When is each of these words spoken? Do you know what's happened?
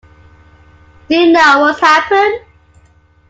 Do 1.07 1.15
you 1.15 1.31
know 1.31 1.59
what's 1.59 1.79
happened? 1.79 2.43